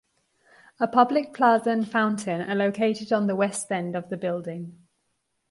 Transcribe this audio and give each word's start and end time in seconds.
A 0.79 0.87
public 0.87 1.31
plaza 1.31 1.69
and 1.69 1.87
fountain 1.87 2.41
are 2.49 2.55
located 2.55 3.13
on 3.13 3.27
the 3.27 3.35
west 3.35 3.71
end 3.71 3.95
of 3.95 4.09
the 4.09 4.17
building. 4.17 4.79